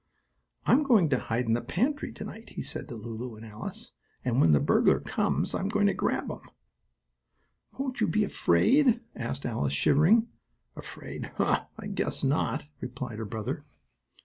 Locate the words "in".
1.45-1.53